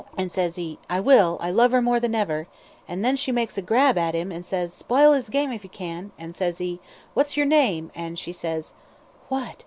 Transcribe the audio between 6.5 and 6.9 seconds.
he,